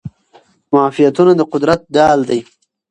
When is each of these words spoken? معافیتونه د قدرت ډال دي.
معافیتونه 0.71 1.31
د 1.35 1.41
قدرت 1.51 1.79
ډال 1.95 2.19
دي. 2.29 2.39